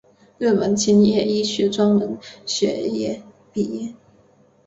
[0.39, 3.21] 日本千叶医学专门学校
[3.53, 3.93] 毕业。